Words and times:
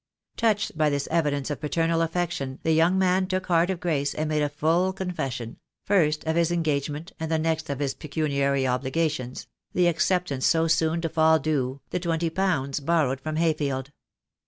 Touched 0.35 0.75
by 0.75 0.89
this 0.89 1.07
evidence 1.11 1.51
of 1.51 1.61
paternal 1.61 2.01
affection 2.01 2.57
the 2.63 2.71
young 2.73 2.97
man 2.97 3.27
took 3.27 3.45
heart 3.45 3.69
of 3.69 3.79
grace 3.79 4.15
and 4.15 4.27
made 4.29 4.41
a 4.41 4.49
full 4.49 4.91
confession— 4.93 5.59
first 5.85 6.23
of 6.23 6.35
his 6.35 6.51
engage 6.51 6.89
ment, 6.89 7.11
and 7.19 7.29
next 7.43 7.69
of 7.69 7.77
his 7.77 7.93
pecuniary 7.93 8.65
obligations— 8.65 9.45
the 9.75 9.85
accept 9.85 10.31
ance 10.31 10.47
so 10.47 10.67
soon 10.67 11.01
to 11.01 11.09
fall 11.09 11.37
due, 11.37 11.81
the 11.91 11.99
twenty 11.99 12.31
pounds 12.31 12.79
borrowed 12.79 13.21
from 13.21 13.35
Hayfield. 13.35 13.91